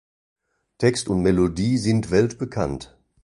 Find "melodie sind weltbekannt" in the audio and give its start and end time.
1.21-2.97